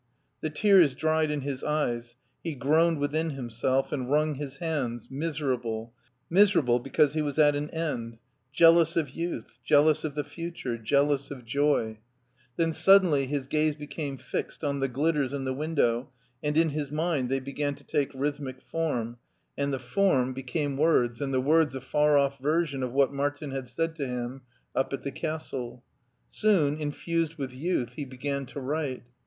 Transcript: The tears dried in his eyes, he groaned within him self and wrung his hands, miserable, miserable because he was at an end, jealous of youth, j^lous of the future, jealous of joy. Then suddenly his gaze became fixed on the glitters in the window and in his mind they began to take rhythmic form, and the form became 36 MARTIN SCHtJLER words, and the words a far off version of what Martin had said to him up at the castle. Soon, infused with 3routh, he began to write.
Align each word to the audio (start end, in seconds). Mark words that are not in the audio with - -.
The 0.41 0.49
tears 0.49 0.95
dried 0.95 1.29
in 1.29 1.41
his 1.41 1.63
eyes, 1.63 2.15
he 2.43 2.55
groaned 2.55 2.97
within 2.97 3.29
him 3.29 3.51
self 3.51 3.91
and 3.91 4.09
wrung 4.09 4.33
his 4.33 4.57
hands, 4.57 5.11
miserable, 5.11 5.93
miserable 6.27 6.79
because 6.79 7.13
he 7.13 7.21
was 7.21 7.37
at 7.37 7.55
an 7.55 7.69
end, 7.69 8.17
jealous 8.51 8.95
of 8.97 9.11
youth, 9.11 9.59
j^lous 9.63 10.03
of 10.03 10.15
the 10.15 10.23
future, 10.23 10.75
jealous 10.75 11.29
of 11.29 11.45
joy. 11.45 11.99
Then 12.57 12.73
suddenly 12.73 13.27
his 13.27 13.45
gaze 13.45 13.75
became 13.75 14.17
fixed 14.17 14.63
on 14.63 14.79
the 14.79 14.87
glitters 14.87 15.33
in 15.33 15.43
the 15.43 15.53
window 15.53 16.09
and 16.41 16.57
in 16.57 16.69
his 16.69 16.89
mind 16.89 17.29
they 17.29 17.39
began 17.39 17.75
to 17.75 17.83
take 17.83 18.09
rhythmic 18.15 18.59
form, 18.63 19.17
and 19.55 19.71
the 19.71 19.77
form 19.77 20.33
became 20.33 20.77
36 20.77 20.79
MARTIN 20.79 20.79
SCHtJLER 20.79 20.97
words, 21.05 21.21
and 21.21 21.33
the 21.35 21.41
words 21.41 21.75
a 21.75 21.81
far 21.81 22.17
off 22.17 22.39
version 22.39 22.81
of 22.81 22.91
what 22.91 23.13
Martin 23.13 23.51
had 23.51 23.69
said 23.69 23.95
to 23.97 24.07
him 24.07 24.41
up 24.75 24.93
at 24.93 25.03
the 25.03 25.11
castle. 25.11 25.83
Soon, 26.27 26.79
infused 26.79 27.35
with 27.35 27.51
3routh, 27.51 27.91
he 27.91 28.03
began 28.05 28.47
to 28.47 28.59
write. 28.59 29.03